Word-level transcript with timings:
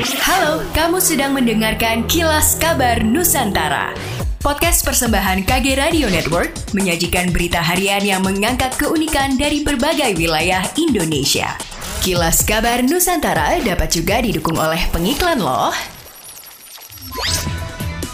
Halo, 0.00 0.64
kamu 0.72 0.96
sedang 0.96 1.36
mendengarkan 1.36 2.08
Kilas 2.08 2.56
Kabar 2.56 3.04
Nusantara. 3.04 3.92
Podcast 4.40 4.80
persembahan 4.80 5.44
KG 5.44 5.76
Radio 5.76 6.08
Network 6.08 6.56
menyajikan 6.72 7.28
berita 7.28 7.60
harian 7.60 8.00
yang 8.00 8.24
mengangkat 8.24 8.72
keunikan 8.80 9.36
dari 9.36 9.60
berbagai 9.60 10.16
wilayah 10.16 10.64
Indonesia. 10.80 11.52
Kilas 12.00 12.40
Kabar 12.48 12.80
Nusantara 12.80 13.60
dapat 13.60 13.92
juga 13.92 14.24
didukung 14.24 14.56
oleh 14.56 14.80
pengiklan 14.88 15.36
loh. 15.36 15.68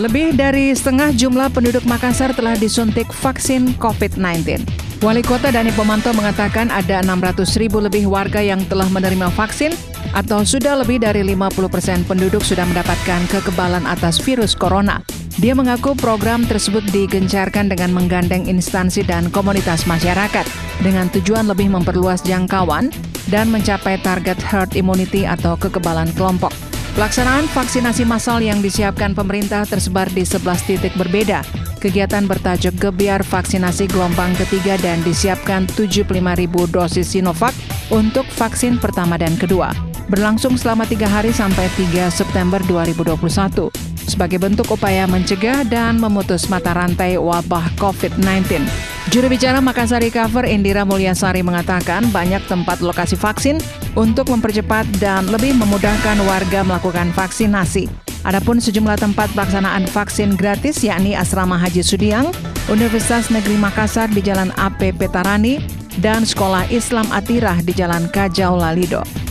Lebih 0.00 0.40
dari 0.40 0.72
setengah 0.72 1.12
jumlah 1.12 1.52
penduduk 1.52 1.84
Makassar 1.84 2.32
telah 2.32 2.56
disuntik 2.56 3.12
vaksin 3.12 3.76
COVID-19. 3.76 4.64
Wali 5.04 5.20
Kota 5.20 5.52
Dani 5.52 5.68
Pomanto 5.76 6.16
mengatakan 6.16 6.72
ada 6.72 7.04
600 7.04 7.44
ribu 7.60 7.76
lebih 7.76 8.08
warga 8.08 8.40
yang 8.40 8.64
telah 8.72 8.88
menerima 8.88 9.28
vaksin 9.36 9.76
atau 10.12 10.44
sudah 10.44 10.76
lebih 10.84 11.00
dari 11.00 11.24
50 11.24 11.72
persen 11.72 12.04
penduduk 12.04 12.44
sudah 12.44 12.68
mendapatkan 12.68 13.24
kekebalan 13.32 13.88
atas 13.88 14.20
virus 14.20 14.52
corona. 14.52 15.00
Dia 15.40 15.56
mengaku 15.56 15.98
program 15.98 16.46
tersebut 16.46 16.84
digencarkan 16.94 17.66
dengan 17.66 17.90
menggandeng 17.90 18.46
instansi 18.46 19.02
dan 19.02 19.32
komunitas 19.34 19.82
masyarakat 19.88 20.46
dengan 20.84 21.10
tujuan 21.10 21.50
lebih 21.50 21.72
memperluas 21.74 22.22
jangkauan 22.22 22.94
dan 23.32 23.50
mencapai 23.50 23.98
target 23.98 24.38
herd 24.38 24.78
immunity 24.78 25.26
atau 25.26 25.58
kekebalan 25.58 26.12
kelompok. 26.14 26.54
Pelaksanaan 26.94 27.50
vaksinasi 27.50 28.06
massal 28.06 28.38
yang 28.38 28.62
disiapkan 28.62 29.18
pemerintah 29.18 29.66
tersebar 29.66 30.06
di 30.14 30.22
11 30.22 30.62
titik 30.62 30.94
berbeda. 30.94 31.42
Kegiatan 31.82 32.24
bertajuk 32.30 32.78
Gebiar 32.78 33.26
Vaksinasi 33.26 33.90
Gelombang 33.90 34.30
Ketiga 34.38 34.78
dan 34.78 35.02
disiapkan 35.02 35.66
75 35.66 36.14
ribu 36.14 36.70
dosis 36.70 37.10
Sinovac 37.10 37.52
untuk 37.90 38.24
vaksin 38.38 38.78
pertama 38.78 39.18
dan 39.18 39.34
kedua. 39.34 39.93
Berlangsung 40.04 40.60
selama 40.60 40.84
tiga 40.84 41.08
hari 41.08 41.32
sampai 41.32 41.64
3 41.80 42.12
September 42.12 42.60
2021 42.68 43.72
sebagai 44.04 44.36
bentuk 44.36 44.68
upaya 44.68 45.08
mencegah 45.08 45.64
dan 45.64 45.96
memutus 45.96 46.46
mata 46.52 46.76
rantai 46.76 47.16
wabah 47.16 47.72
COVID-19. 47.80 48.62
Juru 49.08 49.32
bicara 49.32 49.64
Makassar 49.64 50.04
Recover 50.04 50.44
Indira 50.44 50.84
Mulyasari 50.84 51.40
mengatakan 51.40 52.08
banyak 52.12 52.44
tempat 52.44 52.84
lokasi 52.84 53.16
vaksin 53.16 53.60
untuk 53.96 54.28
mempercepat 54.28 54.84
dan 55.00 55.24
lebih 55.32 55.56
memudahkan 55.56 56.20
warga 56.28 56.60
melakukan 56.64 57.08
vaksinasi. 57.16 57.88
Adapun 58.24 58.56
sejumlah 58.60 58.96
tempat 58.96 59.32
pelaksanaan 59.36 59.84
vaksin 59.88 60.36
gratis 60.36 60.80
yakni 60.80 61.12
Asrama 61.12 61.60
Haji 61.60 61.84
Sudiang, 61.84 62.32
Universitas 62.72 63.28
Negeri 63.28 63.60
Makassar 63.60 64.08
di 64.08 64.24
Jalan 64.24 64.48
AP 64.56 64.96
Petarani, 64.96 65.60
dan 66.00 66.24
Sekolah 66.24 66.68
Islam 66.72 67.04
Atirah 67.12 67.60
di 67.60 67.76
Jalan 67.76 68.08
Kajau 68.08 68.56
Lalido. 68.56 69.23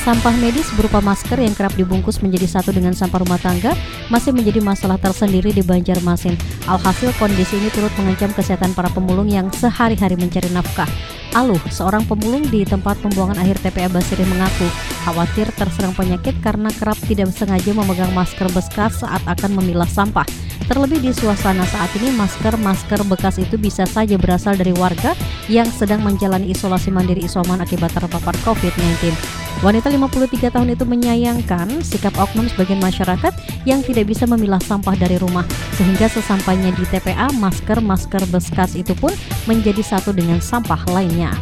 Sampah 0.00 0.32
medis 0.40 0.72
berupa 0.80 1.04
masker 1.04 1.36
yang 1.36 1.52
kerap 1.52 1.76
dibungkus 1.76 2.24
menjadi 2.24 2.48
satu 2.48 2.72
dengan 2.72 2.96
sampah 2.96 3.20
rumah 3.20 3.36
tangga 3.36 3.76
masih 4.08 4.32
menjadi 4.32 4.64
masalah 4.64 4.96
tersendiri 4.96 5.52
di 5.52 5.60
Banjarmasin. 5.60 6.40
Alhasil 6.64 7.12
kondisi 7.20 7.60
ini 7.60 7.68
turut 7.68 7.92
mengancam 8.00 8.32
kesehatan 8.32 8.72
para 8.72 8.88
pemulung 8.88 9.28
yang 9.28 9.52
sehari-hari 9.52 10.16
mencari 10.16 10.48
nafkah. 10.56 10.88
Aluh, 11.36 11.60
seorang 11.68 12.08
pemulung 12.08 12.48
di 12.48 12.64
tempat 12.64 12.96
pembuangan 13.04 13.36
akhir 13.44 13.60
TPA 13.60 13.92
Basiri 13.92 14.24
mengaku 14.24 14.66
khawatir 15.04 15.52
terserang 15.52 15.92
penyakit 15.92 16.32
karena 16.40 16.72
kerap 16.80 16.96
tidak 17.04 17.28
sengaja 17.36 17.70
memegang 17.76 18.10
masker 18.16 18.48
bekas 18.56 19.04
saat 19.04 19.20
akan 19.28 19.60
memilah 19.60 19.86
sampah. 19.86 20.24
Terlebih 20.64 21.04
di 21.04 21.12
suasana 21.12 21.68
saat 21.68 21.92
ini, 22.00 22.08
masker-masker 22.16 23.04
bekas 23.04 23.36
itu 23.36 23.60
bisa 23.60 23.84
saja 23.84 24.16
berasal 24.16 24.56
dari 24.56 24.72
warga 24.72 25.12
yang 25.46 25.68
sedang 25.68 26.00
menjalani 26.00 26.50
isolasi 26.50 26.88
mandiri 26.88 27.28
isoman 27.28 27.60
akibat 27.60 27.92
terpapar 27.92 28.32
COVID-19. 28.42 29.39
Wanita 29.58 29.90
53 29.90 30.54
tahun 30.54 30.68
itu 30.72 30.86
menyayangkan 30.86 31.82
sikap 31.82 32.14
oknum 32.16 32.46
sebagian 32.46 32.78
masyarakat 32.78 33.34
yang 33.66 33.82
tidak 33.82 34.06
bisa 34.06 34.24
memilah 34.24 34.62
sampah 34.62 34.94
dari 34.94 35.18
rumah, 35.18 35.44
sehingga 35.74 36.06
sesampainya 36.06 36.70
di 36.72 36.86
TPA, 36.86 37.28
masker-masker 37.34 38.24
bekas 38.30 38.78
itu 38.78 38.94
pun 38.94 39.10
menjadi 39.50 39.82
satu 39.82 40.14
dengan 40.14 40.38
sampah 40.38 40.80
lainnya. 40.88 41.34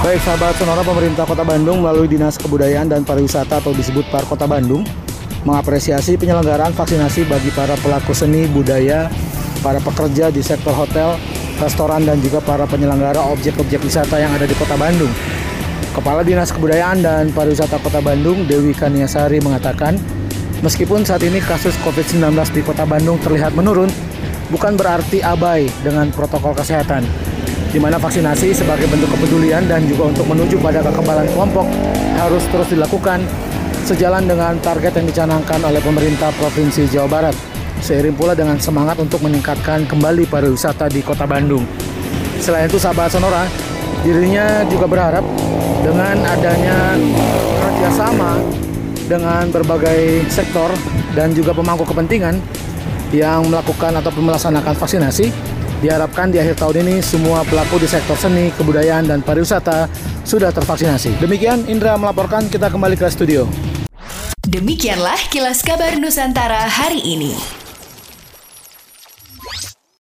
Baik 0.00 0.20
sahabat 0.20 0.56
sonora 0.60 0.84
pemerintah 0.84 1.24
Kota 1.24 1.44
Bandung 1.44 1.80
melalui 1.80 2.04
Dinas 2.08 2.36
Kebudayaan 2.36 2.92
dan 2.92 3.08
Pariwisata 3.08 3.60
atau 3.60 3.72
disebut 3.72 4.04
Par 4.12 4.24
Kota 4.28 4.44
Bandung 4.44 4.84
mengapresiasi 5.44 6.16
penyelenggaraan 6.16 6.72
vaksinasi 6.72 7.28
bagi 7.28 7.52
para 7.52 7.76
pelaku 7.80 8.16
seni 8.16 8.48
budaya, 8.48 9.12
para 9.60 9.80
pekerja 9.80 10.32
di 10.32 10.40
sektor 10.40 10.72
hotel, 10.72 11.20
restoran 11.60 12.04
dan 12.04 12.20
juga 12.20 12.40
para 12.40 12.64
penyelenggara 12.64 13.20
objek-objek 13.32 13.80
wisata 13.84 14.16
yang 14.20 14.32
ada 14.32 14.48
di 14.48 14.56
Kota 14.56 14.76
Bandung. 14.76 15.12
Kepala 15.92 16.24
Dinas 16.24 16.54
Kebudayaan 16.54 17.04
dan 17.04 17.28
Pariwisata 17.34 17.76
Kota 17.82 18.00
Bandung, 18.00 18.48
Dewi 18.48 18.72
Kaniasari 18.72 19.42
mengatakan, 19.44 20.00
meskipun 20.64 21.04
saat 21.04 21.20
ini 21.26 21.42
kasus 21.44 21.76
COVID-19 21.84 22.32
di 22.56 22.64
Kota 22.64 22.88
Bandung 22.88 23.20
terlihat 23.20 23.52
menurun, 23.52 23.92
bukan 24.48 24.78
berarti 24.78 25.20
abai 25.20 25.68
dengan 25.84 26.08
protokol 26.08 26.56
kesehatan, 26.56 27.04
di 27.68 27.82
mana 27.82 28.00
vaksinasi 28.00 28.56
sebagai 28.56 28.88
bentuk 28.88 29.12
kepedulian 29.12 29.68
dan 29.68 29.84
juga 29.84 30.14
untuk 30.14 30.24
menuju 30.30 30.56
pada 30.64 30.80
kekebalan 30.80 31.28
kelompok 31.34 31.66
harus 32.16 32.46
terus 32.48 32.68
dilakukan 32.72 33.20
sejalan 33.84 34.24
dengan 34.24 34.56
target 34.64 34.96
yang 34.96 35.06
dicanangkan 35.10 35.60
oleh 35.60 35.82
pemerintah 35.84 36.32
Provinsi 36.40 36.88
Jawa 36.88 37.08
Barat. 37.10 37.36
Seiring 37.84 38.16
pula 38.16 38.32
dengan 38.32 38.56
semangat 38.56 38.96
untuk 38.96 39.20
meningkatkan 39.20 39.84
kembali 39.84 40.24
pariwisata 40.30 40.88
di 40.88 41.04
Kota 41.04 41.28
Bandung. 41.28 41.66
Selain 42.40 42.64
itu, 42.64 42.80
sahabat 42.80 43.12
Sonora, 43.12 43.44
dirinya 44.00 44.64
juga 44.72 44.88
berharap 44.88 45.24
dengan 45.84 46.16
adanya 46.24 46.96
kerjasama 47.60 48.40
dengan 49.04 49.52
berbagai 49.52 50.24
sektor 50.32 50.72
dan 51.12 51.36
juga 51.36 51.52
pemangku 51.52 51.84
kepentingan 51.84 52.40
yang 53.12 53.46
melakukan 53.46 53.94
atau 54.00 54.10
melaksanakan 54.16 54.74
vaksinasi, 54.74 55.30
diharapkan 55.84 56.32
di 56.32 56.40
akhir 56.40 56.58
tahun 56.58 56.88
ini 56.88 57.04
semua 57.04 57.44
pelaku 57.46 57.78
di 57.78 57.86
sektor 57.86 58.16
seni, 58.18 58.50
kebudayaan, 58.56 59.06
dan 59.06 59.20
pariwisata 59.22 59.86
sudah 60.26 60.50
tervaksinasi. 60.50 61.20
Demikian 61.22 61.68
Indra 61.70 61.94
melaporkan, 62.00 62.48
kita 62.48 62.72
kembali 62.72 62.96
ke 62.98 63.06
studio. 63.12 63.46
Demikianlah 64.48 65.20
kilas 65.30 65.62
kabar 65.62 65.94
Nusantara 66.00 66.66
hari 66.66 67.00
ini. 67.04 67.63